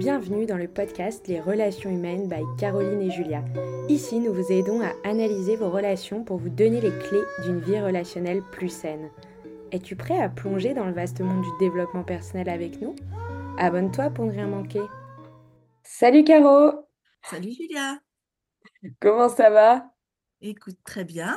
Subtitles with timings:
[0.00, 3.44] Bienvenue dans le podcast Les relations humaines by Caroline et Julia.
[3.90, 7.78] Ici, nous vous aidons à analyser vos relations pour vous donner les clés d'une vie
[7.78, 9.10] relationnelle plus saine.
[9.72, 12.96] Es-tu prêt à plonger dans le vaste monde du développement personnel avec nous?
[13.58, 14.80] Abonne-toi pour ne rien manquer.
[15.82, 16.86] Salut Caro
[17.22, 17.98] Salut Julia
[19.00, 19.92] Comment ça va?
[20.40, 21.36] Écoute, très bien.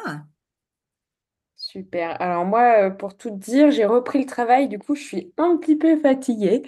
[1.58, 2.22] Super.
[2.22, 5.34] Alors moi, euh, pour tout te dire, j'ai repris le travail, du coup, je suis
[5.38, 6.64] un petit peu fatiguée.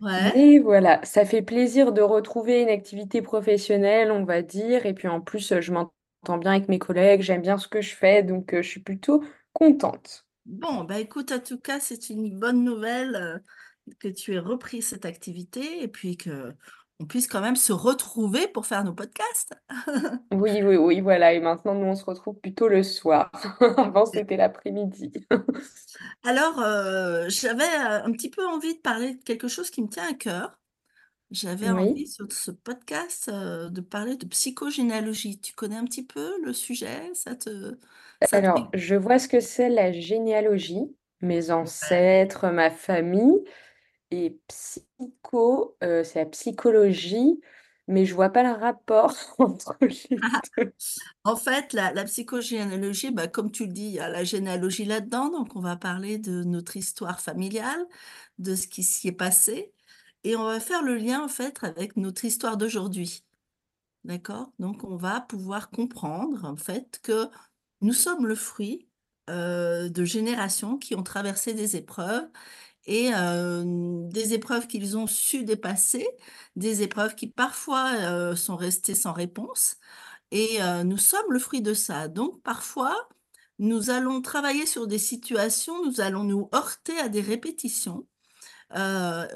[0.00, 0.32] Ouais.
[0.34, 4.86] Mais voilà, ça fait plaisir de retrouver une activité professionnelle, on va dire.
[4.86, 7.94] Et puis en plus, je m'entends bien avec mes collègues, j'aime bien ce que je
[7.94, 10.26] fais, donc euh, je suis plutôt contente.
[10.46, 13.38] Bon, bah écoute, en tout cas, c'est une bonne nouvelle euh,
[13.98, 16.54] que tu aies repris cette activité et puis que
[17.00, 19.54] on puisse quand même se retrouver pour faire nos podcasts.
[20.32, 21.32] Oui, oui, oui, voilà.
[21.34, 23.30] Et maintenant, nous, on se retrouve plutôt le soir.
[23.76, 25.12] Avant, c'était l'après-midi.
[26.24, 29.88] Alors, euh, j'avais euh, un petit peu envie de parler de quelque chose qui me
[29.88, 30.58] tient à cœur.
[31.32, 31.70] J'avais Oui.
[31.70, 35.40] envie sur ce podcast euh, de parler de psychogénéalogie.
[35.40, 37.12] Tu connais un petit peu le sujet?
[37.14, 37.78] Ça te,
[38.22, 38.50] ça te...
[38.50, 43.42] Alors, je vois ce que c'est la généalogie, mes ancêtres, ma famille.
[44.10, 47.40] Et psycho, euh, c'est la psychologie,
[47.88, 50.16] mais je vois pas le rapport entre les
[50.56, 50.72] deux.
[51.24, 54.84] En fait, la la psychogénéalogie, bah, comme tu le dis, il y a la généalogie
[54.84, 57.84] là-dedans, donc on va parler de notre histoire familiale,
[58.38, 59.72] de ce qui s'y est passé
[60.24, 63.24] et on va faire le lien, en fait, avec notre histoire d'aujourd'hui.
[64.04, 64.52] D'accord?
[64.58, 67.28] Donc on va pouvoir comprendre, en fait, que
[67.82, 68.88] nous sommes le fruit,
[69.30, 72.28] heu, de générations qui ont traversé des épreuves
[72.86, 76.06] et hem, des épreuves qu'ils ont su dépasser,
[76.56, 77.92] des épreuves qui parfois,
[78.32, 79.76] heu, sont restées sans réponse
[80.32, 82.08] et heu, nous sommes le fruit de ça.
[82.08, 83.08] Donc parfois,
[83.60, 88.06] nous allons travailler sur des situations, nous allons nous heurter à des répétitions,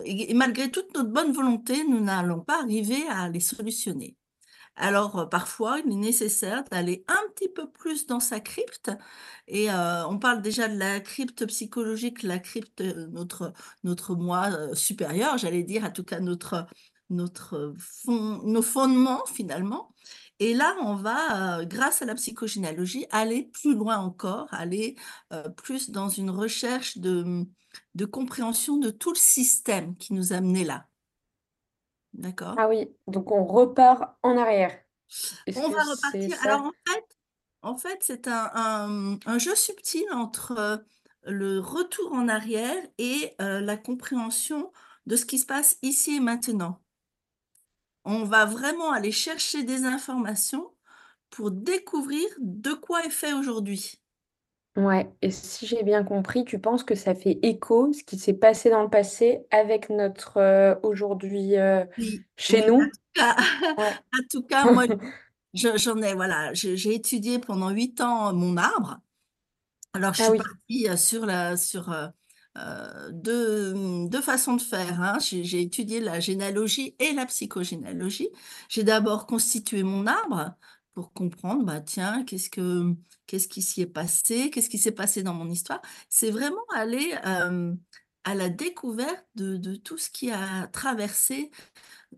[0.04, 4.16] et malgré toute notre bonne volonté, nous n'allons pas arriver à les solutionner.
[4.76, 8.90] Alors, heu, parfois, il est nécessaire d'aller un petit peu plus dans sa crypte
[9.46, 9.74] et heu,
[10.08, 13.52] on parle déjà de la crypte psychologique, la crypte, heu, notre
[13.84, 16.66] notre moi, supérieur, j'allais dire, en tout cas notre
[17.10, 19.92] notre, fond nos fondements finalement
[20.38, 24.96] et là, on va, grâce à la psychogénéalogie, aller plus loin encore, aller,
[25.56, 27.44] plus dans une recherche de,
[27.94, 30.86] de compréhension de tout le système qui nous a amenés là.
[32.14, 32.56] D'accord?
[32.56, 34.84] Ah oui, donc on repart en arrière.
[35.46, 36.42] Est-ce On que va c'est repartir ça?
[36.42, 37.04] alors en fait
[37.62, 40.84] en fait, c'est un un, un jeu subtil entre, heu,
[41.32, 44.72] le retour en arrière et heu, la compréhension
[45.06, 46.82] de ce qui se passe ici et maintenant.
[48.04, 50.74] On va vraiment aller chercher des informations
[51.30, 53.99] pour découvrir de quoi est fait aujourd'hui.
[54.80, 58.34] Ouais, et si j'ai bien compris, tu penses que ça fait écho, ce qui s'est
[58.34, 61.56] passé dans le passé avec notre, heu, aujourd'hui,
[61.96, 62.92] Oui, chez oui, en nous?
[62.92, 63.36] tout cas
[63.76, 63.94] Ouais.
[64.14, 64.84] en tout cas, moi,
[65.54, 69.00] je j'en ai voilà, j'ai j'ai étudié pendant 8 ans mon arbre.
[69.94, 72.08] Alors, je Ah suis oui, partie, sur la sur, heu
[72.58, 75.18] heu, 2, mmh, 2 façons de faire, hein.
[75.20, 78.30] J'ai j'ai étudié la généalogie et la psychogénéalogie.
[78.68, 80.54] J'ai d'abord constitué mon arbre
[80.94, 82.94] pour comprendre, bah, tiens, qu'est-ce que
[83.26, 84.50] qu'est-ce qui s'y est passé?
[84.50, 85.80] Qu'est-ce qui s'est passé dans mon histoire?
[86.08, 87.12] C'est vraiment aller,
[88.24, 91.50] à la découverte de de tout ce qui a traversé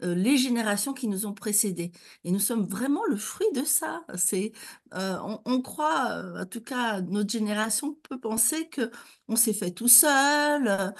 [0.02, 1.92] les générations qui nous ont précédés
[2.24, 4.04] et nous sommes vraiment le fruit de ça.
[4.16, 4.52] C'est,
[4.92, 8.90] on on croit, en tout cas notre génération peut penser que
[9.28, 10.94] on s'est fait tout seul,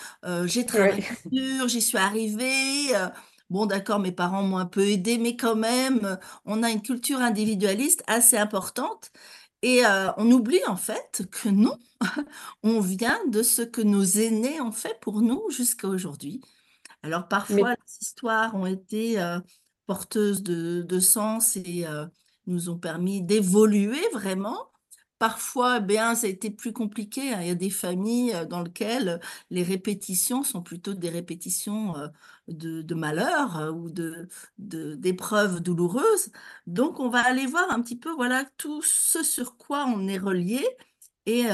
[0.47, 1.33] j'ai travaillé ouais.
[1.33, 3.09] dur, j'y suis arrivé, heu,
[3.53, 6.83] bon d'accord mes parents m'ont un peu aidé mais quand même, heu, on a une
[6.83, 9.13] culture individualiste assez importante
[9.63, 11.79] et heu, on oublie en fait que non,
[12.65, 16.41] on vient de ce que nos aînés ont fait pour nous jusqu'à aujourd'hui
[17.03, 19.43] alors parfois, Mais les histoires ont été, heu,
[19.87, 21.87] porteuses de de sens et
[22.47, 24.72] nous ont permis d'évoluer vraiment.
[25.23, 27.41] Parfois, bien, ça a été plus compliqué, hein.
[27.43, 32.09] Il y a des familles, heu, dans lequel, les répétitions sont plutôt des répétitions, heu,
[32.49, 34.29] de de malheur, heu, ou de
[34.59, 36.33] d'épreuves douloureuses.
[36.67, 40.19] Donc on va aller voir un petit peu, voilà, tout ce sur quoi on est
[40.19, 40.67] relié
[41.27, 41.45] et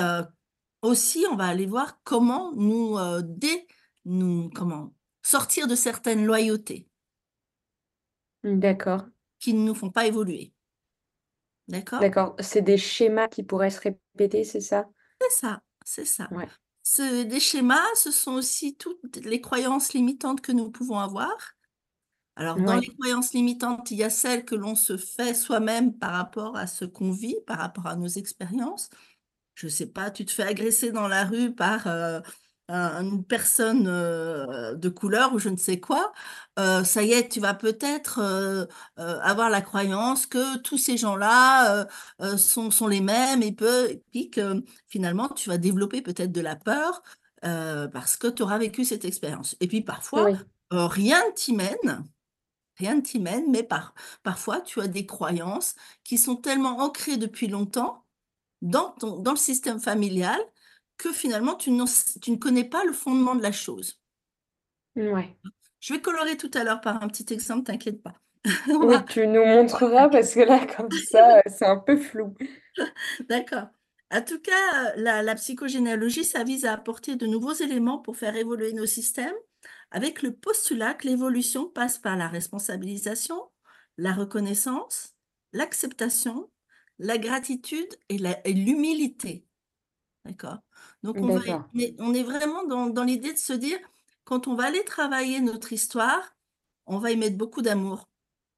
[0.83, 3.67] aussi on va aller voir comment nous, dé
[4.07, 4.95] nous comment?
[5.23, 6.89] Sortir de certaines loyautés
[8.43, 9.09] d'accord,
[9.41, 10.53] qui ne nous font pas évoluer.
[11.69, 12.01] D'accord?
[12.01, 12.37] d'accord.
[12.41, 14.89] C'est des schémas qui pourraient se répéter, c'est ça?
[15.21, 16.29] C'est ça, c'est ça.
[16.31, 16.49] Ouais.
[16.83, 21.37] Ce des schémas, ce sont aussi toutes les croyances limitantes que nous pouvons avoir.
[22.37, 26.13] Alors dans les croyances limitantes, il y a celles que l'on se fait soi-même par
[26.13, 28.91] rapport à ce qu'on vit, par rapport à nos expériences.
[29.55, 32.23] Je sais pas, tu te fais agresser dans la rue par, un-
[32.71, 36.13] une personne euh, de couleur ou je ne sais quoi,
[36.59, 38.67] euh, ça y est, tu vas peut-être euh,
[38.99, 41.87] euh, avoir la croyance que tous ces gens-là
[42.37, 46.41] sont, sont les mêmes et, peu, et puis que finalement, tu vas développer peut-être de
[46.41, 47.03] la peur
[47.43, 49.57] parce que tu auras vécu cette expérience.
[49.61, 50.35] Et puis parfois, Oui,
[50.71, 52.05] rien ne t'y mène.
[52.77, 55.75] Rien ne t'y mène, mais par, parfois tu as des croyances
[56.05, 58.05] qui sont tellement ancrées depuis longtemps
[58.63, 60.39] dans ton, dans le système familial
[60.99, 64.01] que finalement tu, ne connais pas le fondement de la chose.
[64.97, 65.37] ouais.
[65.81, 68.15] Je vais colorer tout à l'heure par un petit exemple, t'inquiète pas.
[68.69, 72.35] Oui, tu nous montreras parce que là, comme ça, c'est un peu flou.
[73.29, 73.67] D'accord.
[74.11, 78.35] En tout cas, la, la psychogénéalogie, ça vise à apporter de nouveaux éléments pour faire
[78.37, 79.35] évoluer nos systèmes,
[79.91, 83.51] avec le postulat que l'évolution passe par la responsabilisation,
[83.99, 85.15] la reconnaissance,
[85.53, 86.51] l'acceptation,
[86.99, 88.19] la gratitude et
[88.53, 89.48] l'humilité.
[90.29, 90.59] D'accord?
[91.03, 91.71] Donc, on va, D'accord.
[91.73, 93.79] mais on est vraiment dans, dans l'idée de se dire,
[94.25, 96.37] quand on va aller travailler notre histoire,
[96.87, 98.09] on va y mettre beaucoup d'amour.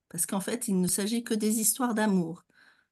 [0.09, 2.45] Parce qu'en fait, il ne s'agit que des histoires d'amour.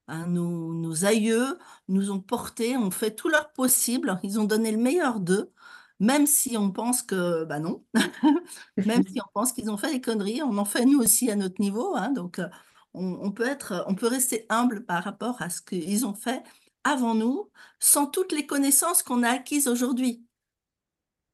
[0.07, 4.71] Hein, nos, nos aïeux nous ont portés, ont fait tout leur possible, ils ont donné
[4.71, 5.53] le meilleur d'eux,
[5.99, 7.85] même si on pense que, bah non,
[8.85, 11.35] même si on pense qu'ils ont fait des conneries, on en fait nous aussi à
[11.35, 11.95] notre niveau.
[11.95, 12.49] hein, donc, euh,
[12.93, 16.43] on, on peut être, on peut rester humble par rapport à ce qu'ils ont fait
[16.83, 17.49] avant nous,
[17.79, 20.23] sans toutes les connaissances qu'on a acquises aujourd'hui.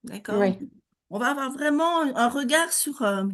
[0.03, 0.39] D'accord?
[0.39, 0.69] Oui,
[1.09, 3.25] On va avoir vraiment un regard sur, euh,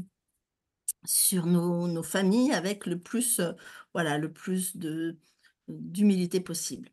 [1.06, 3.54] sur nos, nos familles avec le plus, euh,
[3.94, 5.18] voilà, le plus de,
[5.68, 6.90] d'humilité possible.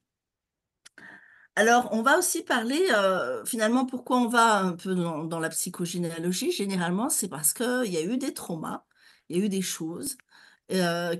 [1.56, 5.48] Alors, on va aussi parler, euh, finalement, pourquoi on va un peu dans, dans la
[5.48, 6.52] psychogénéalogie.
[6.52, 8.84] Généralement, c'est parce qu'il y a eu des traumas,
[9.28, 10.16] il y a eu des choses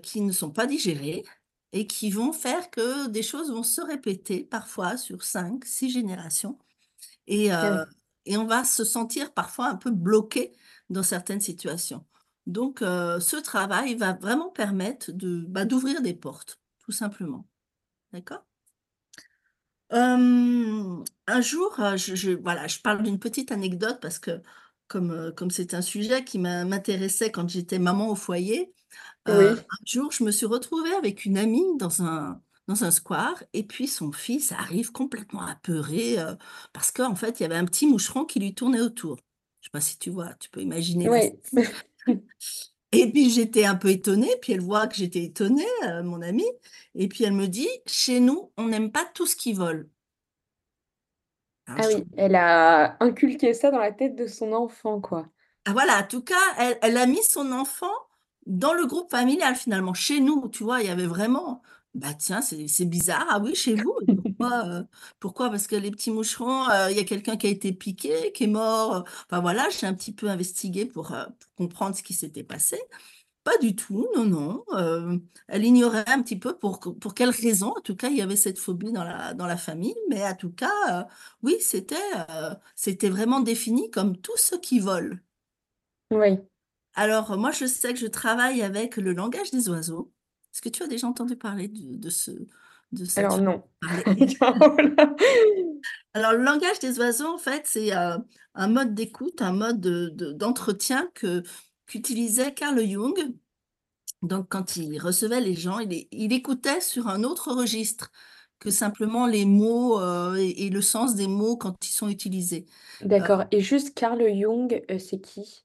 [0.02, 1.24] qui ne sont pas digérées
[1.73, 6.59] et qui vont faire que des choses vont se répéter parfois sur cinq, six générations.
[7.26, 7.85] Et, euh,
[8.26, 10.53] et on va se sentir parfois un peu bloqué
[10.91, 12.06] dans certaines situations.
[12.47, 17.47] Donc, euh, ce travail va vraiment permettre de, bah, d'ouvrir des portes, tout simplement.
[18.12, 18.44] D'accord?
[19.93, 24.43] Euh, un jour, euh, je, je- voilà, je parle d'une petite anecdote parce que
[24.87, 28.75] comme comme c'est un sujet qui m'intéressait quand j'étais maman au foyer,
[29.29, 33.43] euh, un jour, je me suis retrouvée avec une amie dans un, dans un square
[33.53, 36.35] et puis son fils arrive complètement apeuré euh,
[36.73, 39.17] parce qu'en fait, il y avait un petit moucheron qui lui tournait autour.
[39.61, 41.32] Je sais pas si tu vois, tu peux imaginer oui.
[42.93, 46.50] Et puis j'étais un peu étonnée, puis elle voit que j'étais étonnée, euh, mon amie,
[46.94, 49.91] et puis elle me dit, chez nous, on n'aime pas tout ce qui vole.
[51.67, 55.29] Alors, Ah je oui, elle a inculqué ça dans la tête de son enfant, quoi.
[55.67, 57.93] Ah, voilà, en tout cas, elle, elle a mis son enfant
[58.48, 59.94] dans le groupe familial finalement.
[59.94, 61.62] Chez nous, tu vois, il y avait vraiment,
[61.94, 63.26] bah tiens, c'est bizarre.
[63.30, 63.94] Ah oui, chez vous.
[64.38, 64.82] Pourquoi, euh,
[65.20, 65.50] pourquoi?
[65.50, 68.44] Parce que les petits moucherons, euh, il y a quelqu'un qui a été piqué, qui
[68.44, 69.04] est mort.
[69.26, 72.80] Enfin voilà, j'ai un petit peu investigué pour, euh, comprendre ce qui s'était passé.
[73.44, 74.64] Pas du tout, non, non.
[75.48, 78.36] elle ignorait un petit peu pour, pour quelles raisons, en tout cas, il y avait
[78.36, 79.96] cette phobie dans la, dans la famille.
[80.10, 81.08] Mais en tout cas,
[81.42, 81.96] oui, c'était
[82.76, 85.22] c'était vraiment défini comme tout ce qui vole.
[86.10, 86.38] Oui.
[86.98, 90.10] Alors, moi, je sais que je travaille avec le langage des oiseaux.
[90.52, 92.32] Est-ce que tu as déjà entendu parler de, de ce,
[92.90, 93.62] de cette Alors non.
[96.14, 98.18] Alors, le langage des oiseaux, en fait, c'est euh,
[98.56, 103.32] un mode d'écoute, un mode de- de- d'entretien qu'utilisait Carl Jung.
[104.22, 108.10] Donc, quand il recevait les gens, il, écoutait sur un autre registre
[108.58, 112.67] que simplement les mots euh, et, et le sens des mots quand ils sont utilisés.
[113.02, 113.44] Euh, D'accord.
[113.52, 115.64] Et juste Carl Jung, c'est qui?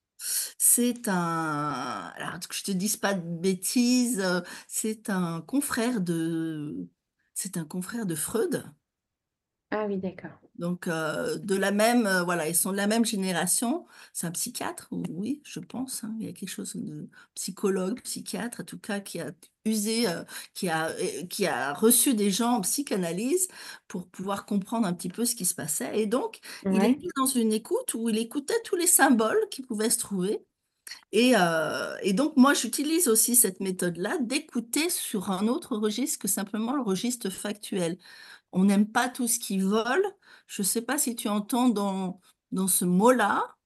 [0.58, 6.88] C'est un, alors que je te dise pas de bêtises, euh, c'est un confrère de,
[7.34, 8.64] c'est un confrère de Freud.
[9.74, 10.40] Ah oui, d'accord.
[10.56, 13.86] Donc euh, de la même, euh, voilà, ils sont de la même génération.
[14.12, 16.04] C'est un psychiatre, oui, je pense.
[16.04, 16.14] hein.
[16.20, 19.32] Il y a quelque chose de psychologue, psychiatre, en tout cas, qui a
[19.64, 20.22] usé, euh,
[20.54, 23.48] qui a, euh, qui a reçu des gens en psychanalyse
[23.88, 25.98] pour pouvoir comprendre un petit peu ce qui se passait.
[26.00, 26.38] Et donc,
[26.70, 27.00] il Ouais.
[27.00, 30.46] était dans une écoute où il écoutait tous les symboles qui pouvaient se trouver.
[31.12, 36.28] Et, euh, et donc, moi, j'utilise aussi cette méthode-là d'écouter sur un autre registre que
[36.28, 37.98] simplement le registre factuel.
[38.54, 40.04] On n'aime pas tout ce qui vole.
[40.46, 42.20] Je ne sais pas si tu entends dans,
[42.52, 43.56] dans ce mot-là.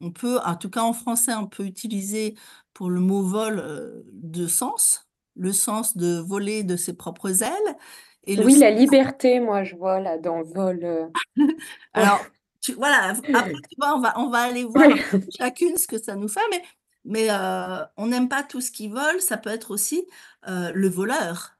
[0.00, 2.36] On peut, en tout cas en français, on peut utiliser
[2.72, 5.08] pour le mot vol euh, deux sens.
[5.36, 7.76] Le sens de voler de ses propres ailes
[8.24, 10.80] et Oui, la liberté, moi, je vois là dans Vol.
[10.84, 11.06] euh.
[11.94, 12.24] Alors,
[12.60, 14.90] tu, voilà, après, tu vois, on va, on va aller voir
[15.36, 16.62] chacune ce que ça nous fait, mais,
[17.04, 20.06] mais euh, on n'aime pas tout ce qui vole, ça peut être aussi
[20.48, 21.58] euh, le voleur.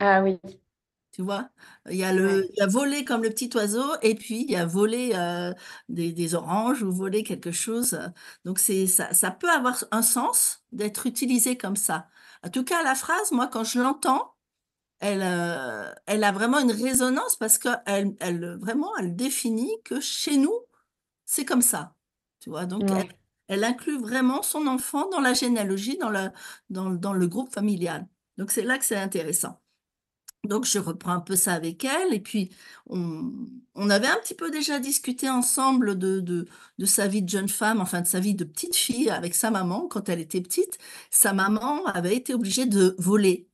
[0.00, 0.38] Ah oui.
[1.18, 1.50] Tu vois?
[1.90, 2.14] Il y a Ouais.
[2.14, 5.12] le il y a voler comme le petit oiseau et puis il y a voler,
[5.16, 5.54] heu,
[5.90, 8.08] des des oranges ou voler quelque chose, heu,
[8.46, 12.08] donc c'est ça ça peut avoir un sens d'être utilisé comme ça.
[12.44, 14.34] En tout cas, la phrase, moi, quand je l'entends,
[15.00, 17.82] elle, heu, elle a vraiment une résonance parce qu'elle
[18.20, 20.54] elle, heu, vraiment, elle définit que chez nous,
[21.26, 21.96] c'est comme ça,
[22.40, 22.66] tu vois?
[22.66, 23.18] Donc elle Ouais.
[23.48, 26.30] elle inclut vraiment son enfant dans la généalogie, dans le
[26.70, 28.08] dans dans le groupe familial.
[28.38, 29.60] Donc c'est là que c'est intéressant.
[30.44, 32.50] Donc je reprends un peu ça avec elle et puis
[32.88, 33.32] on
[33.74, 36.46] on avait un petit peu déjà discuté ensemble de de
[36.78, 39.50] de sa vie de jeune femme, enfin de sa vie de petite fille avec sa
[39.50, 40.78] maman quand elle était petite.
[41.10, 43.48] Sa maman avait été obligée de voler.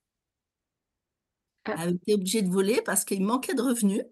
[1.67, 1.75] Ah.
[1.79, 4.03] Elle était obligée de voler parce qu'il manquait de revenus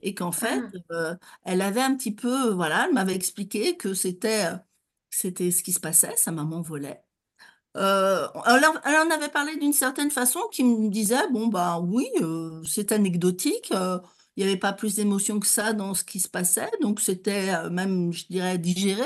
[0.00, 1.12] et qu'en fait, Ah!
[1.14, 4.58] heu, elle avait un petit peu, voilà, elle m'avait expliqué que c'était, heu,
[5.10, 7.03] c'était ce qui se passait, sa maman volait.
[7.76, 11.80] Heu, elle en elle en avait parlé d'une certaine façon qui me disait: «Bon, bah,
[11.80, 14.00] oui, heu, c'est anecdotique, heu,
[14.36, 17.68] il y avait pas plus d'émotion que ça dans ce qui se passait, donc c'était,
[17.70, 19.04] même, je dirais, digéré».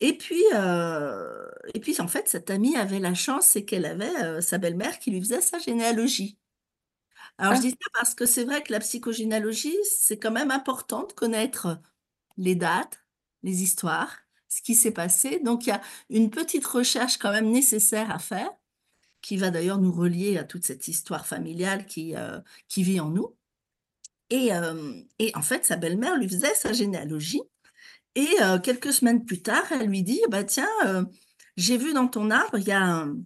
[0.00, 0.42] Et puis,
[1.74, 5.10] et puis en fait, cette amie avait la chance, c'est qu'elle avait, sa belle-mère qui
[5.10, 6.36] lui faisait sa généalogie.
[7.38, 7.62] Alors je Ah!
[7.62, 11.80] dis ça parce que c'est vrai que la psychogénéalogie, c'est quand même important de connaître
[12.38, 13.04] les dates,
[13.42, 14.16] les histoires,
[14.50, 15.40] ce qui s'est passé.
[15.44, 18.50] Donc il y a une petite recherche quand même nécessaire à faire,
[19.22, 23.10] qui va d'ailleurs nous relier à toute cette histoire familiale qui, heu, qui vit en
[23.10, 23.36] nous.
[24.30, 27.42] Et hem et en fait, sa belle-mère lui faisait sa généalogie
[28.16, 30.68] et heu, quelques semaines plus tard, elle lui dit: «Bah tiens,
[31.56, 33.16] j'ai vu dans ton arbre, il y a un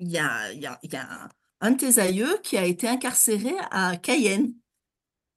[0.00, 1.30] il y a il y a il y a un
[1.62, 4.54] un de tes aïeux qui a été incarcéré à Cayenne».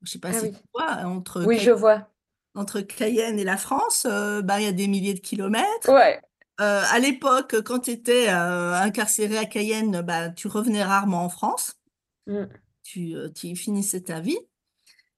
[0.03, 0.53] Je sais pas Ah si oui.
[0.53, 1.05] tu vois?
[1.07, 2.11] Entre Oui, je vois.
[2.57, 5.89] Entre Cayenne et la France, heu, bah, il y a des milliers de kilomètres.
[5.89, 6.19] Ouais.
[6.59, 11.29] Heu, à l'époque, quand tu étais, heu, incarcéré à Cayenne, bah, tu revenais rarement en
[11.29, 11.75] France.
[12.25, 12.43] Mmh.
[12.83, 14.39] Tu, y finissais ta vie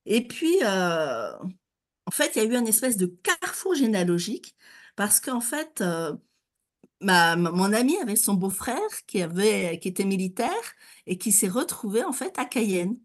[0.06, 4.56] et puis, en fait, il y a eu un espèce de carrefour généalogique
[4.96, 5.84] parce qu'en fait,
[7.02, 10.50] ma mon mon amie avait son beau-frère qui avait qui était militaire
[11.06, 12.98] et qui s'est retrouvé, en fait, à Cayenne.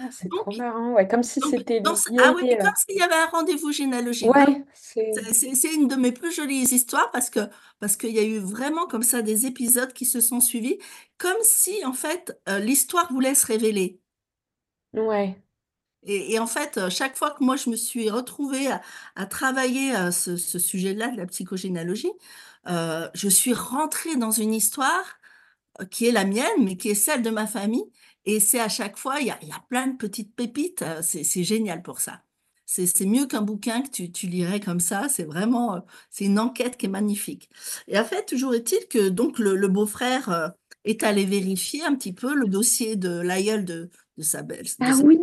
[0.00, 1.80] Ah, c'est trop marrant, ouais, comme si c'était
[2.18, 4.52] ah oui, comme s'il y avait un rendez-vous généalogique, vraiment.
[4.52, 4.64] Ouais,
[5.52, 7.40] c'est une de mes plus jolies histoires parce que
[7.80, 10.78] parce qu'il y a eu vraiment comme ça des épisodes qui se sont suivis,
[11.18, 14.00] comme si, en fait, heu, l'histoire voulait se révéler.
[14.92, 15.42] Ouais.
[16.04, 18.80] Et et en fait, heu, chaque fois que moi je me suis retrouvée à
[19.16, 22.12] à travailler, heu, ce ce sujet-là de la psychogénéalogie,
[22.66, 25.18] je suis rentrée dans une histoire,
[25.90, 27.84] qui est la mienne, mais qui est celle de ma famille
[28.28, 30.82] et c'est à chaque fois, il y a il y a plein de petites pépites,
[30.82, 32.22] heu, c'est c'est génial pour ça.
[32.66, 36.26] C'est c'est mieux qu'un bouquin que tu tu lirais comme ça, c'est vraiment, heu, c'est
[36.26, 37.50] une enquête qui est magnifique
[37.88, 40.50] et en fait, toujours est-il que donc le le beau-frère, heu,
[40.84, 44.92] est allé vérifier un petit peu le dossier de l'aïeul de de sa belle de
[44.92, 45.18] Ah sa oui!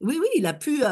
[0.00, 0.82] oui, oui, il a pu,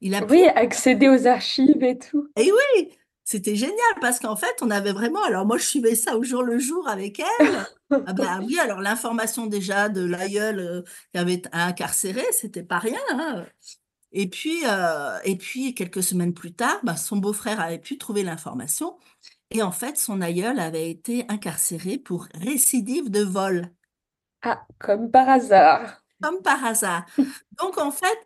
[0.00, 2.28] il a pu Oui, accéder aux archives et tout.
[2.36, 2.96] et oui!
[3.26, 6.44] C'était génial parce qu'en fait, on avait vraiment alors moi je suivais ça au jour
[6.44, 7.66] le jour avec elle.
[8.06, 13.00] Ah bah, oui, alors l'information déjà de l'aïeul, heu, qui avait incarcéré, c'était pas rien,
[13.10, 13.44] hein,
[14.12, 18.22] et puis, heu et puis quelques semaines plus tard, bah, son beau-frère avait pu trouver
[18.22, 18.96] l'information
[19.50, 23.70] et en fait, son aïeul avait été incarcéré pour récidive de vol.
[24.42, 26.02] Ah, comme par hasard.
[26.22, 27.04] Comme par hasard.
[27.58, 28.25] Donc en fait,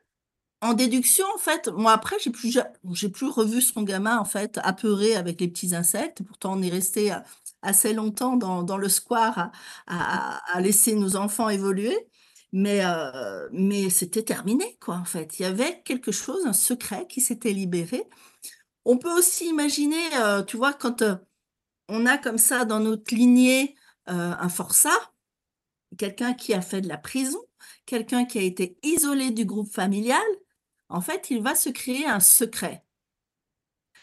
[0.62, 4.26] En déduction, en fait, moi après j'ai plus ja j'ai plus revu son gamin en
[4.26, 6.22] fait apeuré avec les petits insectes.
[6.22, 7.16] Pourtant on est resté, heu,
[7.62, 9.50] assez longtemps dans dans le square
[9.86, 11.96] à laisser nos enfants évoluer.
[12.52, 15.38] Mais, heu, mais c'était terminé quoi en fait.
[15.38, 18.02] Il y avait quelque chose, un secret qui s'était libéré.
[18.86, 21.02] On peut aussi imaginer, heu, tu vois quand,
[21.88, 23.76] on a comme ça dans notre lignée,
[24.06, 24.90] un forçat,
[25.98, 27.40] quelqu'un qui a fait de la prison,
[27.86, 30.20] quelqu'un qui a été isolé du groupe familial,
[30.90, 32.84] en fait, il va se créer un secret.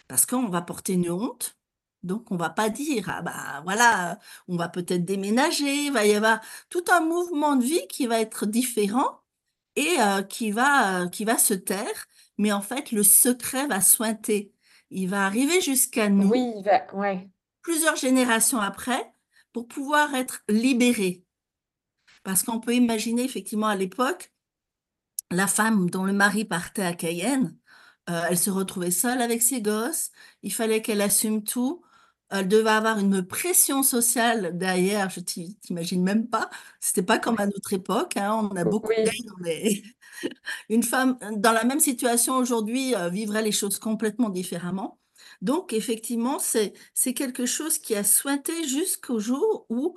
[0.08, 1.58] Parce qu'on va porter une honte,
[2.04, 5.86] donc on va pas dire: «Ah bah, voilà, on va peut-être déménager».
[5.86, 6.40] Il va y avoir
[6.70, 9.22] tout un mouvement de vie qui va être différent
[9.76, 9.98] et
[10.30, 14.54] qui va, heu, qui va se taire, mais en fait, le secret va suinter.
[14.92, 17.30] Il va arriver jusqu'à nous, Oui, il va ouais.
[17.62, 19.14] plusieurs générations après,
[19.54, 21.24] pour pouvoir être libéré.
[22.24, 24.32] Parce qu'on peut imaginer effectivement à l'époque,
[25.32, 27.58] la femme dont le mari partait à Cayenne,
[28.10, 30.12] heu, elle se retrouvait seule avec ses gosses,
[30.44, 31.84] il fallait qu'elle assume tout,
[32.30, 36.50] elle devait avoir une pression sociale derrière, je t'i tu même pas.
[36.82, 38.96] C'était pas comme à notre époque, hein, on a beaucoup Oui.
[39.02, 39.84] d'aide, on est
[40.70, 45.00] une femme, dans la même situation aujourd'hui, heu, vivrait les choses complètement différemment.
[45.42, 46.74] Donc effectivement, c'est
[47.16, 49.96] quelque chose qui a suinté jusqu'au jour où,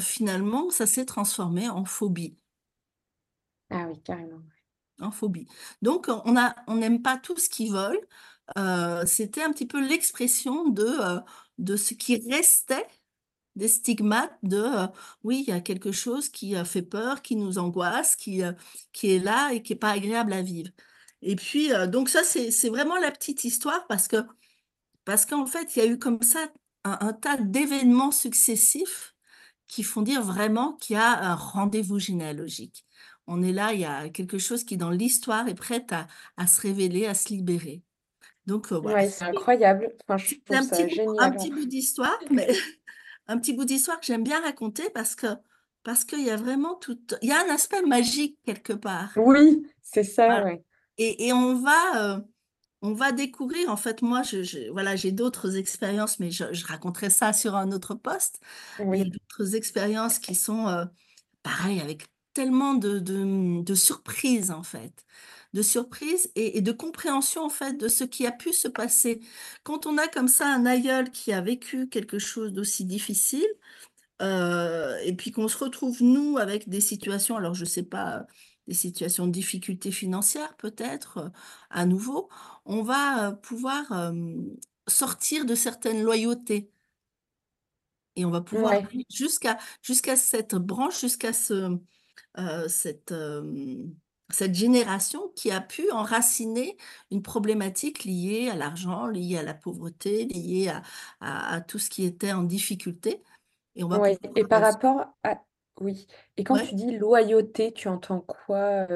[0.00, 2.36] finalement, ça s'est transformé en phobie.
[3.70, 4.42] Ah oui, carrément.
[5.00, 5.46] En phobie.
[5.80, 7.98] Donc on a on n'aime pas tout ce qui vole.
[8.58, 11.20] Heu, c'était un petit peu l'expression de, heu,
[11.58, 12.86] de ce qui restait
[13.56, 14.88] des stigmates de, heu,
[15.24, 18.56] oui, il y a quelque chose qui, fait peur, qui nous angoisse, qui, heu,
[18.92, 20.70] qui est là et qui est pas agréable à vivre.
[21.22, 24.18] Et puis, donc ça, c'est vraiment la petite histoire parce que
[25.04, 26.48] parce qu'en fait, il y a eu comme ça
[26.84, 29.14] un tas d'événements successifs
[29.68, 32.84] qui font dire vraiment qu'il y a un rendez-vous généalogique.
[33.26, 36.46] On est là, il y a quelque chose qui dans l'histoire est prête à à
[36.46, 37.82] se révéler, à se libérer.
[38.46, 39.92] Donc, voilà, Ouais, c'est incroyable.
[40.08, 42.48] Enfin, je trouve un petit bout un petit bout d'histoire, mais
[43.28, 45.28] un petit bout d'histoire que j'aime bien raconter parce que
[45.84, 49.10] parce qu'il y a vraiment tout il y a un aspect magique quelque part.
[49.16, 50.62] Oui, c'est ça, Voilà ouais.
[50.98, 52.24] et et on va, heu,
[52.82, 56.66] on va découvrir en fait moi je je voilà, j'ai d'autres expériences, mais je je
[56.66, 58.40] raconterai ça sur un autre post.
[58.92, 60.86] Il y a d'autres expériences qui sont, heu,
[61.44, 65.04] pareil avec tellement de de, de surprises en fait.
[65.54, 69.20] De surprises et et de compréhension en fait de ce qui a pu se passer.
[69.64, 73.46] Quand on a comme ça un aïeul qui a vécu quelque chose d'aussi difficile,
[74.22, 78.26] Heu et puis qu'on se retrouve nous avec des situations, alors je sais pas,
[78.68, 81.32] des situations de difficultés financières peut-être,
[81.70, 82.28] à nouveau,
[82.64, 84.12] on va, heu, pouvoir,
[84.88, 86.70] sortir de certaines loyautés
[88.16, 91.78] et on va pouvoir ouais, jusqu'à jusqu'à cette branche, jusqu'à ce,
[92.68, 93.94] cette, hem,
[94.30, 96.76] cette génération qui a pu enraciner
[97.10, 100.82] une problématique liée à l'argent, liée à la pauvreté, liée à
[101.20, 103.22] à à tout ce qui était en difficulté
[103.74, 105.42] et on va ouais et par rapport à
[105.80, 106.66] oui et quand ouais.
[106.66, 108.86] tu dis loyauté, tu entends quoi,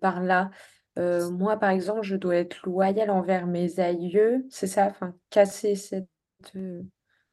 [0.00, 0.50] par là?
[0.96, 4.86] Moi, par exemple, je dois être loyale envers mes aïeux, c'est ça?
[4.86, 6.08] Enfin, casser cette,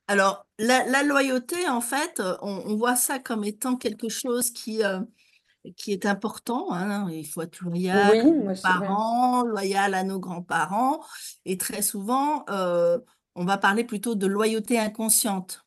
[0.07, 4.81] Alors, la la loyauté, en fait, on on voit ça comme étant quelque chose qui,
[5.77, 7.09] qui est important, hein.
[7.11, 11.01] Il faut être loyal oui, à nos parents, loyal à nos grands-parents
[11.45, 13.03] et très souvent, heu,
[13.35, 15.65] on va parler plutôt de loyauté inconsciente.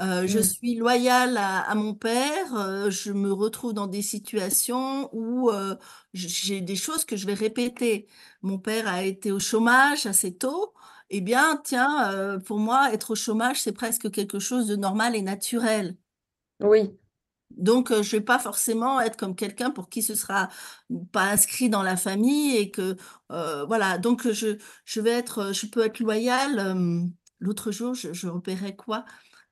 [0.00, 0.42] Heu, je Mmh.
[0.42, 5.50] suis loyale à à mon père, heu, je me retrouve dans des situations où,
[6.14, 8.08] j'ai des choses que je vais répéter.
[8.42, 10.74] Mon père a été au chômage assez tôt,
[11.10, 15.22] eh bien, tiens, pour moi, être au chômage, c'est presque quelque chose de normal et
[15.22, 15.96] naturel.
[16.60, 16.98] Oui,
[17.50, 20.48] Donc, heu, je vais pas forcément être comme quelqu'un pour qui ce sera
[21.12, 22.96] pas inscrit dans la famille et que,
[23.32, 28.12] heu, voilà, donc, je je vais être, je peux être loyale, hem, l'autre jour, je
[28.12, 29.04] je repérais quoi?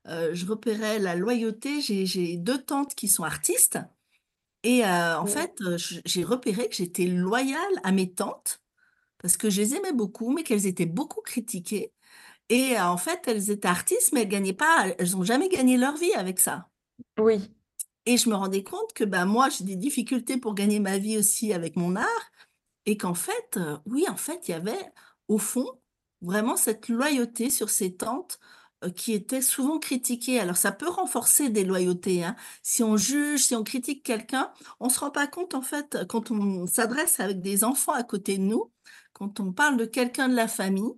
[0.08, 1.80] Je repérais la loyauté.
[1.82, 3.78] J'ai 2 tantes qui sont artistes
[4.64, 5.52] et en fait,
[6.04, 8.62] j'ai repéré que j'étais loyale à mes tantes
[9.22, 11.92] parce que je les aimais beaucoup, mais qu'elles étaient beaucoup critiquées
[12.50, 15.96] et en fait, elles étaient artistes, mais elles gagnaient pas elles ont jamais gagné leur
[15.96, 16.68] vie avec ça
[17.18, 17.55] oui,
[18.06, 21.18] et je me rendais compte que, bah, moi, j'ai des difficultés pour gagner ma vie
[21.18, 22.30] aussi avec mon art
[22.86, 24.92] et qu'en fait, heu, oui, en fait, il y avait,
[25.28, 25.66] au fond,
[26.22, 28.38] vraiment cette loyauté sur ces tantes,
[28.84, 30.40] heu, qui étaient souvent critiquées.
[30.40, 32.36] Alors ça peut renforcer des loyautés, hein.
[32.62, 36.30] Si on juge, si on critique quelqu'un, on se rend pas compte, en fait, quand
[36.30, 38.72] on s'adresse avec des enfants à côté de nous,
[39.12, 40.94] quand on parle de quelqu'un de la famille,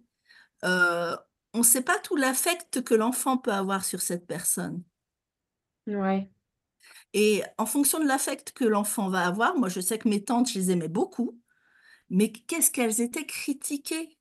[0.64, 1.16] heu,
[1.55, 4.83] on sait pas tout l'affect que l'enfant peut avoir sur cette personne
[5.87, 6.31] ouais,
[7.14, 10.51] et en fonction de l'affect que l'enfant va avoir, moi je sais que mes tantes,
[10.51, 11.40] je les aimais beaucoup,
[12.11, 14.16] mais qu'est-ce qu'elles étaient critiquées!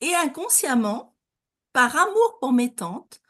[0.00, 1.16] Et inconsciemment,
[1.72, 3.20] par amour pour mes tantes,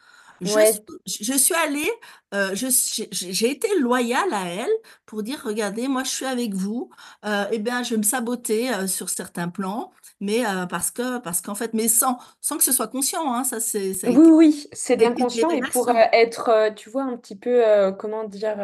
[0.45, 1.91] je suis ouais, je suis allée,
[2.33, 2.69] je
[3.13, 4.71] j'ai été loyale à elles
[5.07, 6.91] pour dire: «Regardez, moi je suis avec vous,
[7.27, 11.19] heu et bien je vais me saboter, heu, sur certains plans, mais heu, parce que
[11.19, 14.33] parce qu'en fait» mais sans sans que ce soit conscient, hein, ça c'est oui, été
[14.33, 18.25] oui, c'est des l'inconscient et pour, relations, être, heu, tu vois, un petit peu, comment
[18.25, 18.57] dire?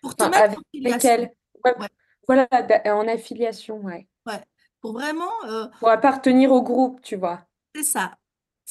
[0.00, 1.32] Pour te mettre en avec elle.
[1.64, 1.88] Ouais, Ouais,
[2.28, 2.48] voilà,
[2.86, 4.06] en affiliation, ouais.
[4.26, 4.40] ouais,
[4.80, 5.30] pour vraiment,
[5.80, 7.46] Pour appartenir au groupe, tu vois?
[7.74, 8.18] C'est ça.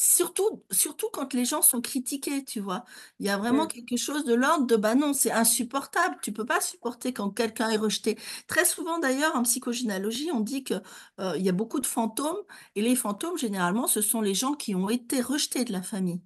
[0.03, 2.85] Surtout surtout quand les gens sont critiqués, tu vois?
[3.19, 6.17] Il y a vraiment quelque chose de l'ordre de: «Bah, non, c'est insupportable».
[6.23, 8.17] Tu peux pas supporter quand quelqu'un est rejeté.
[8.47, 10.73] Très souvent d'ailleurs en psychogénéalogie, on dit que,
[11.19, 12.41] heu, il y a beaucoup de fantômes
[12.75, 16.21] et les fantômes généralement, ce sont les gens qui ont été rejetés de la famille.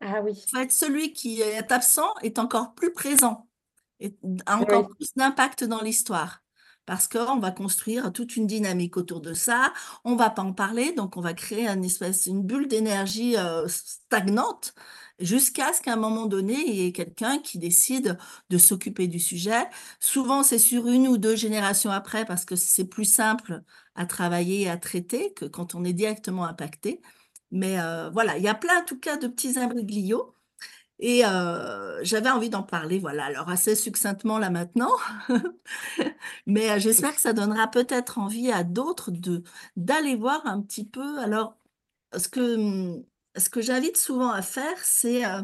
[0.00, 3.48] Ah oui, En fait, celui qui est absent est encore plus présent
[4.00, 6.41] et a encore oui, plus d'impact dans l'histoire.
[6.86, 9.72] Parce qu'on va construire toute une dynamique autour de ça,
[10.04, 13.66] on va pas en parler, donc on va créer un espèce une bulle d'énergie, heu,
[13.68, 14.74] stagnante
[15.20, 18.18] jusqu'à ce qu'à un moment donné, il y ait quelqu'un qui décide
[18.50, 19.68] de s'occuper du sujet.
[20.00, 23.62] Souvent, c'est sur une ou 2 générations après parce que c'est plus simple
[23.94, 27.00] à travailler et à traiter que quand on est directement impacté.
[27.52, 30.34] Mais, heu, voilà, il y a plein en tout cas de petits imbriglios
[31.04, 34.92] Et euh, j'avais envie d'en parler, voilà, alors assez succinctement là maintenant,
[36.46, 39.42] mais euh, j'espère que ça donnera peut-être envie à d'autres de
[39.74, 41.18] d'aller voir un petit peu.
[41.18, 41.56] Alors,
[42.16, 43.02] ce que,
[43.36, 45.42] ce que j'invite souvent à faire, c'est euh,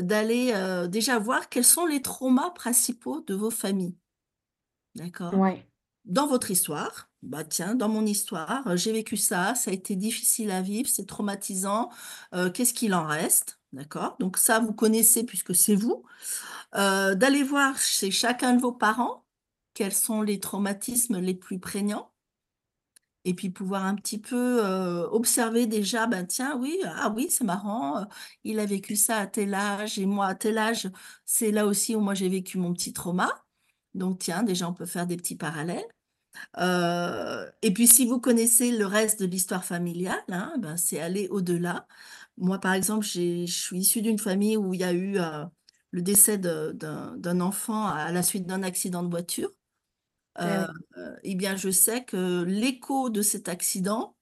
[0.00, 3.96] d'aller euh, déjà voir quels sont les traumas principaux de vos familles.
[4.96, 5.34] D'accord?
[5.34, 5.64] Ouais.
[6.04, 10.50] Dans votre histoire, bah tiens, dans mon histoire, j'ai vécu ça, ça a été difficile
[10.50, 11.90] à vivre, c'est traumatisant.
[12.32, 13.59] Qu'est-ce qu'il en reste?
[13.72, 14.16] D'accord?
[14.18, 16.02] Donc ça, vous connaissez puisque c'est vous.
[16.76, 19.24] Heu, d'aller voir chez chacun de vos parents,
[19.74, 22.12] quels sont les traumatismes les plus prégnants
[23.24, 27.44] et puis pouvoir un petit peu, heu, observer déjà, ben tiens, oui, ah oui, c'est
[27.44, 28.06] marrant, heu,
[28.44, 30.88] il a vécu ça à tel âge et moi à tel âge,
[31.26, 33.30] c'est là aussi où moi j'ai vécu mon petit trauma.
[33.94, 35.84] Donc tiens, déjà on peut faire des petits parallèles.
[37.62, 41.86] Et puis si vous connaissez le reste de l'histoire familiale, hein, ben, c'est aller au-delà.
[42.40, 45.46] Moi, par exemple, je suis issue d'une famille où il y a eu, heu,
[45.92, 49.50] le décès d'un enfant à la suite d'un accident de voiture.
[50.40, 50.70] Oui.
[51.22, 54.16] et bien, je sais que l'écho de cet accident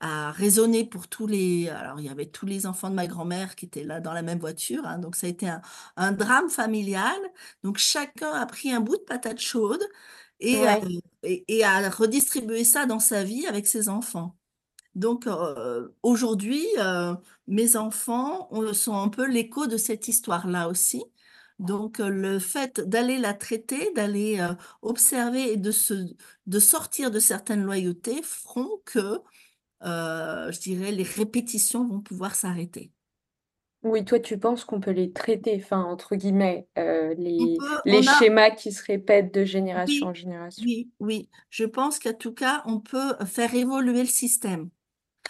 [0.00, 3.56] a résonné pour tous les alors il y avait tous les enfants de ma grand-mère
[3.56, 5.62] qui étaient là dans la même voiture, hein, donc ça a été un
[5.96, 7.16] un drame familial.
[7.64, 9.82] Donc chacun a pris un bout de patate chaude
[10.40, 10.66] et
[11.24, 14.36] et a redistribué ça dans sa vie avec ses enfants.
[14.96, 17.16] Donc heu, aujourd'hui, heu,
[17.48, 21.04] mes enfants ont sont un peu l'écho de cette histoire-là aussi.
[21.60, 24.46] Donc heu, le fait d'aller la traiter, d'aller,
[24.82, 25.94] observer et de se
[26.46, 29.20] de sortir de certaines loyautés feront que,
[29.82, 32.92] je dirais les répétitions vont pouvoir s'arrêter.
[33.82, 38.18] Oui, toi, tu penses qu'on peut les traiter, enfin, entre guillemets, les peut les a
[38.18, 40.64] schémas qui se répètent de génération oui, en génération?
[40.64, 44.70] oui, oui, je pense qu'en tout cas, on peut faire évoluer le système.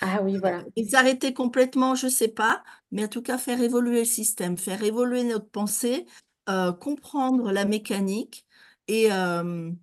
[0.01, 0.65] Ah oui, voilà.
[0.77, 4.83] Les arrêter complètement, je sais pas, mais en tout cas faire évoluer le système, faire
[4.83, 6.07] évoluer notre pensée,
[6.49, 8.47] heu, comprendre la mécanique
[8.89, 9.79] et hem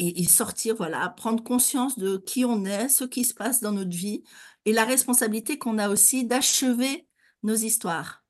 [0.00, 3.72] et et sortir, voilà, prendre conscience de qui on est, ce qui se passe dans
[3.72, 4.24] notre vie
[4.66, 7.08] et la responsabilité qu'on a aussi d'achever
[7.44, 8.24] nos histoires.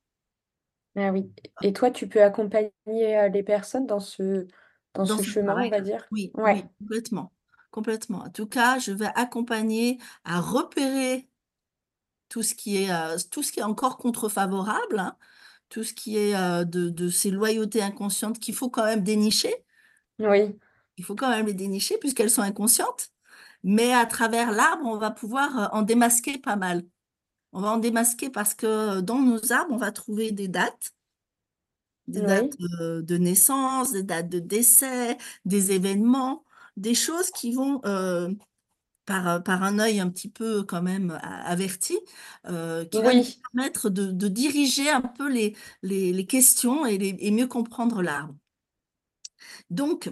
[0.96, 4.46] Ah oui et toi, tu peux accompagner, heu, les personnes dans ce
[4.94, 6.09] dans Dans ce ce chemin, on va dire?
[6.11, 7.33] oui, Ouais, oui, complètement,
[7.74, 8.20] complètement.
[8.24, 11.28] En tout cas, je vais accompagner à repérer
[12.28, 15.16] tout ce qui est, heu, tout ce qui est encore contre-favorable, hein,
[15.68, 19.54] tout ce qui est, heu, de de ces loyautés inconscientes qu'il faut quand même dénicher.
[20.18, 20.60] oui,
[20.96, 23.10] Il faut quand même les dénicher puisqu'elles sont inconscientes,
[23.64, 26.84] mais à travers l'arbre, on va pouvoir, heu, en démasquer pas mal.
[27.52, 30.92] On va en démasquer parce que, dans nos arbres, on va trouver des dates,
[32.06, 32.56] des dates,
[33.02, 36.43] de naissance, des dates de décès, des événements,
[36.76, 38.37] des choses qui vont, heu
[39.06, 41.98] Par, par un œil un petit peu quand même averti,
[42.48, 46.87] heu, qui va nous oui, permettre de de diriger un peu les les les questions
[46.87, 48.34] et les et mieux comprendre l'arbre.
[49.70, 50.10] Donc,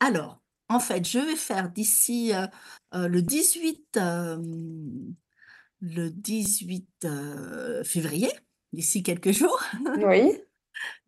[0.00, 5.14] alors, en fait, je vais faire d'ici, heu, le 18, hem,
[5.80, 8.30] le 18, heu, février,
[8.72, 9.60] d'ici quelques jours,
[9.94, 10.42] oui,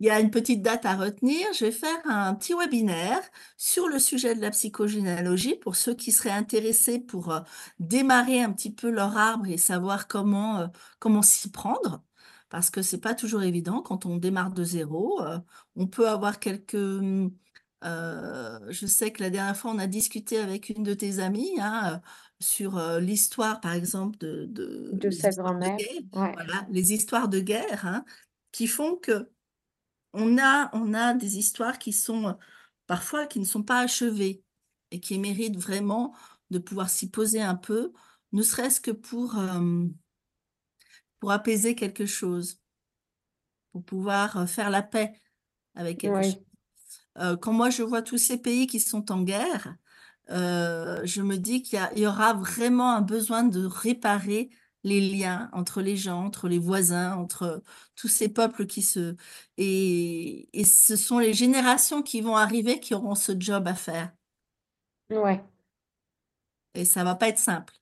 [0.01, 1.47] Il y a une petite date à retenir.
[1.55, 3.21] Je vais faire un petit webinaire
[3.57, 7.41] sur le sujet de la psychogénéalogie pour ceux qui seraient intéressés pour, heu,
[7.79, 12.03] démarrer un petit peu leur arbre et savoir comment, heu, comment s'y prendre.
[12.51, 15.39] Parce que c'est pas toujours évident quand on démarre de zéro, heu,
[15.77, 17.31] on peut avoir quelques, heu,
[18.71, 22.01] je sais que la dernière fois, on a discuté avec une de tes amies, hein,
[22.41, 25.81] sur, l'histoire, par exemple, de de sa grand-mère,
[26.13, 28.05] ouais, voilà, les histoires de guerre, hein,
[28.53, 29.31] qui font que
[30.15, 32.35] on a on a des histoires qui sont, heu,
[32.87, 34.45] parfois qui ne sont pas achevées
[34.91, 36.15] et qui méritent vraiment
[36.51, 37.93] de pouvoir s'y poser un peu,
[38.33, 39.37] ne serait-ce que pour,
[41.21, 42.61] pour apaiser quelque chose,
[43.73, 45.21] pour pouvoir, heu, faire la paix
[45.75, 46.43] avec quelque chose.
[47.41, 49.77] quand moi je vois tous ces pays qui sont en guerre,
[50.29, 54.51] je me dis qu'il y aura vraiment un besoin de réparer
[54.85, 57.63] les liens entre les gens, entre les voisins, entre
[57.97, 59.17] tous ces peuples qui se
[59.59, 64.13] et et ce sont les générations qui vont arriver qui auront ce job à faire
[65.11, 65.43] ouais,
[66.75, 67.75] et ça va pas être simple.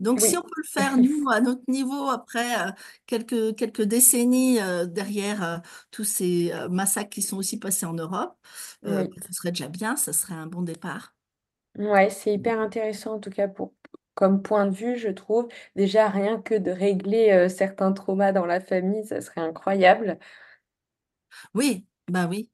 [0.00, 2.72] Donc si on peut le faire nous à notre niveau après, heu,
[3.06, 8.36] quelques quelques décennies, heu, derrière, heu, tous ces, massacres qui sont aussi passés en Europe,
[8.84, 9.10] oui.
[9.26, 11.14] ce serait déjà bien, ça serait un bon départ.
[11.78, 13.74] Ouais, c'est hyper intéressant en tout cas pour
[14.20, 15.48] comme point de vue, je trouve.
[15.76, 20.18] Déjà rien que de régler, certains traumas dans la famille, ça serait incroyable.
[21.54, 22.50] Oui, bah, oui.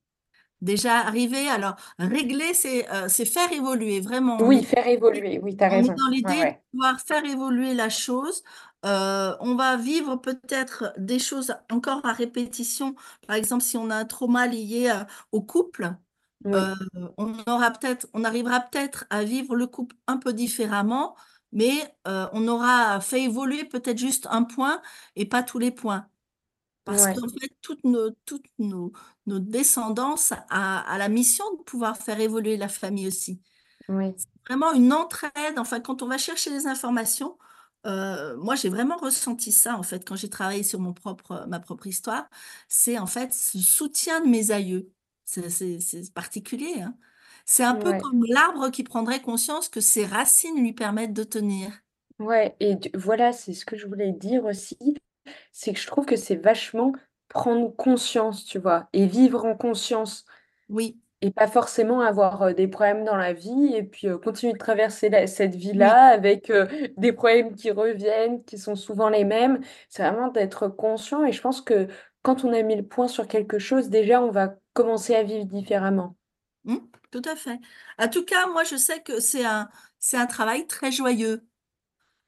[0.62, 4.48] Déjà arriver alors régler, c'est, c'est faire évoluer vraiment.
[4.48, 5.94] Oui, faire évoluer, oui, tu as on est raison.
[5.96, 8.42] dans Ouais, l'idée de pouvoir faire évoluer la chose,
[8.84, 12.94] Euh, on va vivre peut-être des choses encore à répétition.
[13.26, 14.92] Par exemple, si on a un trauma lié
[15.32, 15.92] au couple,
[16.44, 16.74] Oui, euh,
[17.18, 21.16] on aura peut-être, on arrivera peut-être à vivre le couple un peu différemment,
[21.56, 24.82] mais euh, on aura fait évoluer peut-être juste un point
[25.16, 26.08] et pas tous les points.
[26.84, 28.92] Parce ouais, qu'en fait, toutes nos, toutes nos,
[29.26, 33.42] nos descendances a, a la mission de pouvoir faire évoluer la famille aussi.
[33.88, 35.58] oui, C'est vraiment une entraide.
[35.58, 37.38] Enfin, quand on va chercher les informations,
[37.86, 41.60] heu, moi, j'ai vraiment ressenti ça, en fait, quand j'ai travaillé sur mon propre ma
[41.60, 42.28] propre histoire.
[42.68, 44.92] C'est, en fait, ce soutien de mes aïeux.
[45.24, 46.96] C'est particulier, hein.
[47.46, 51.24] C'est un peu ouais, comme l'arbre qui prendrait conscience que ses racines lui permettent de
[51.24, 51.72] tenir.
[52.18, 52.56] ouais.
[52.60, 54.78] Et voilà, c'est ce que je voulais dire aussi,
[55.52, 56.92] c'est que je trouve que c'est vachement
[57.28, 60.26] prendre conscience, tu vois, et vivre en conscience.
[60.68, 64.58] Oui, Et pas forcément avoir, heu, des problèmes dans la vie et puis, continuer de
[64.58, 65.94] traverser la cette oui.
[65.94, 66.52] vie-là avec,
[66.98, 69.60] des problèmes qui reviennent, qui sont souvent les mêmes.
[69.88, 71.88] C'est vraiment d'être conscient et je pense que
[72.22, 75.46] quand on a mis le point sur quelque chose, déjà, on va commencer à vivre
[75.46, 76.16] différemment.
[76.66, 76.78] Mmh,
[77.12, 77.58] tout à fait.
[77.98, 79.68] En tout cas, moi, je sais que c'est un
[80.00, 81.46] c'est un travail très joyeux.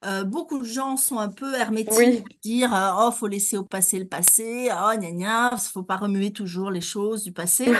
[0.04, 3.64] Heu, beaucoup de gens sont un peu hermétiques Oui, dire, heu: «Oh, faut laisser au
[3.64, 7.78] passé le passé, oh gna gna, faut pas remuer toujours les choses du passé»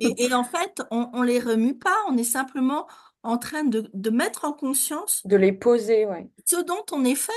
[0.00, 2.88] et et en fait, on on les remue pas, on est simplement
[3.24, 6.30] en train de de mettre en conscience de les poser, ouais.
[6.44, 7.32] ce dont on est fait,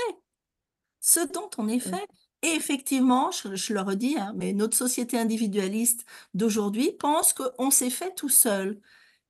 [1.00, 1.98] ce dont on est Mmh.
[1.98, 2.08] fait
[2.44, 7.90] et effectivement, je je le redis, hein, mais notre société individualiste d'aujourd'hui pense qu'on s'est
[7.90, 8.80] fait tout seul.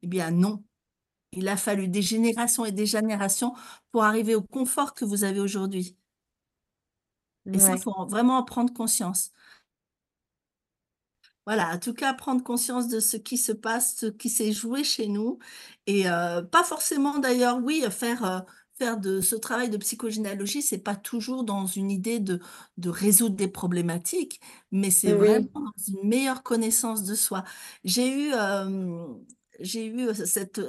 [0.02, 0.64] Eh bien non,
[1.32, 3.54] il a fallu des générations et des générations
[3.92, 5.98] pour arriver au confort que vous avez aujourd'hui.
[7.54, 9.32] Et ça, Ouais, faut en vraiment en prendre conscience.
[11.46, 14.82] Voilà, en tout cas, prendre conscience de ce qui se passe, ce qui s'est joué
[14.84, 15.38] chez nous
[15.86, 18.40] et heu, pas forcément d'ailleurs, oui, faire, heu,
[18.78, 22.40] faire de ce travail de psychogénéalogie, c'est pas toujours dans une idée de
[22.78, 24.40] de résoudre des problématiques,
[24.72, 27.44] mais c'est vraiment oui, dans une meilleure connaissance de soi.
[27.84, 28.32] J'ai eu,
[29.60, 30.14] j'ai eu, heu,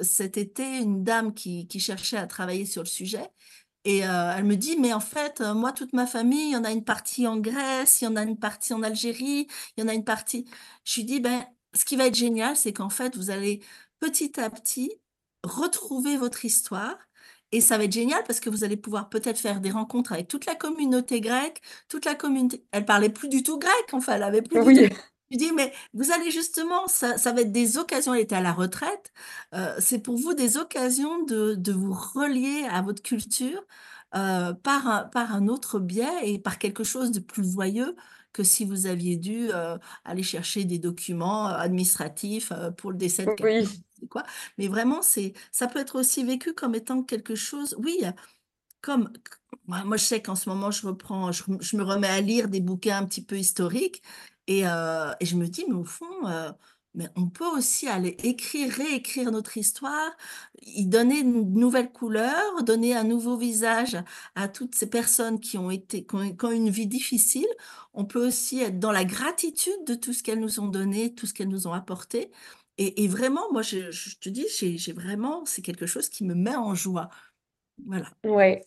[0.04, 3.30] cet été une dame qui qui cherchait à travailler sur le sujet
[3.86, 6.72] Et elle me dit: «Mais en fait, moi, toute ma famille, il y en a
[6.74, 9.90] une partie en Grèce, il y en a une partie en Algérie, il y en
[9.90, 10.46] a une partie»
[10.86, 13.62] je lui dis: «Ben, ce qui va être génial, c'est qu'en fait, vous allez
[14.02, 14.92] petit à petit
[15.46, 16.98] retrouver votre histoire
[17.52, 20.28] et ça va être génial parce que vous allez pouvoir peut-être faire des rencontres avec
[20.28, 24.24] toute la communauté grecque, toute la communauté» elle parlait plus du tout grec, enfin, elle
[24.24, 24.90] avait plus du tout oui,
[25.32, 28.36] je lui dis: «Mais vous allez justement ça ça va être des occasions» elle était
[28.36, 29.12] à la retraite,
[29.56, 33.62] heu, c'est pour vous des occasions de de vous relier à votre culture,
[34.16, 37.96] heu, par un par un autre biais et par quelque chose de plus joyeux
[38.36, 42.98] que si vous aviez dû, heu, aller chercher des documents, heu, administratifs, heu, pour le
[42.98, 43.66] décès de quelqu'un,
[44.02, 44.24] oui, quoi.
[44.58, 48.00] Mais vraiment, c'est ça peut être aussi vécu comme étant quelque chose oui,
[48.82, 49.12] comme
[49.68, 52.50] moi je sais qu'en ce moment, je reprends je me je me remets à lire
[52.50, 54.04] des bouquins un petit peu historiques
[54.48, 56.06] et je me dis: «Mais au fond,
[56.96, 60.12] mais on peut aussi aller écrire, réécrire notre histoire,
[60.62, 63.98] y donner une nouvelle couleur, donner un nouveau visage
[64.36, 67.48] à toutes ces personnes qui ont été qui ont une vie difficile.
[67.94, 71.26] On peut aussi être dans la gratitude de tout ce qu'elles nous ont donné, tout
[71.28, 72.32] ce qu'elles nous ont apporté»
[72.78, 76.56] et vraiment, moi, je je te dis, j'ai vraiment c'est quelque chose qui me met
[76.56, 77.10] en joie.
[77.86, 78.12] Voilà.
[78.24, 78.66] ouais.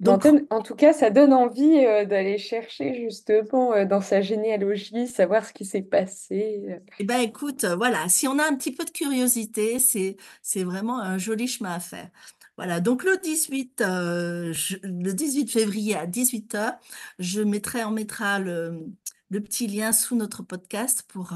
[0.00, 5.06] Donc en tout cas, ça donne envie, heu, d'aller chercher justement, heu, dans sa généalogie,
[5.08, 6.80] savoir ce qui s'est passé, heu.
[6.98, 10.98] Eh ben, écoute, voilà, si on a un petit peu de curiosité, c'est c'est vraiment
[11.00, 12.10] un joli chemin à faire.
[12.56, 16.72] Voilà, donc le 18, heu, je le 18 février à 18:00,
[17.18, 18.86] je mettrai on mettra le
[19.28, 21.34] le petit lien sous notre podcast pour,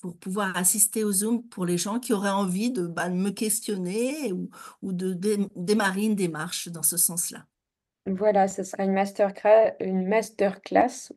[0.00, 3.30] pour pouvoir assister au Zoom pour les gens qui auraient envie de, bah, de me
[3.30, 4.50] questionner ou
[4.82, 7.46] ou de dém démarrer une démarche dans ce sens-là.
[8.06, 11.12] Voilà, ce sera une masterclass, Une masterclass.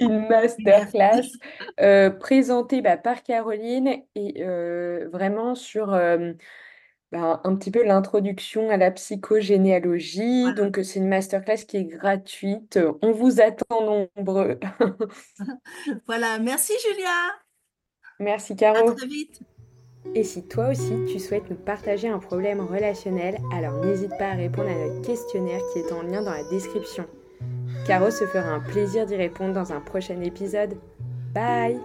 [0.00, 1.32] Une masterclass,
[1.80, 6.36] heu, présentée, bah, par Caroline et heu, vraiment sur, hem,
[7.10, 10.42] bah, un petit peu l'introduction à la psychogénéalogie.
[10.42, 10.54] Voilà.
[10.54, 14.60] Donc, c'est une masterclass qui est gratuite, on vous attend nombreux.
[16.06, 17.10] Voilà, merci Julia,
[18.20, 18.92] Merci à Caro.
[18.94, 19.40] très vite.
[20.14, 24.34] Et si toi aussi tu souhaites nous partager un problème relationnel, alors n'hésite pas à
[24.34, 27.06] répondre à notre questionnaire qui est en lien dans la description.
[27.86, 30.76] Caro se fera un plaisir d'y répondre dans un prochain épisode.
[31.34, 31.80] Bye